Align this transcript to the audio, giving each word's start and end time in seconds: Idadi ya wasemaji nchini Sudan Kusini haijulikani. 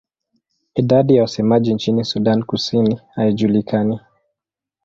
Idadi 0.75 1.15
ya 1.15 1.21
wasemaji 1.21 1.73
nchini 1.73 2.03
Sudan 2.03 2.43
Kusini 2.43 2.99
haijulikani. 3.15 3.99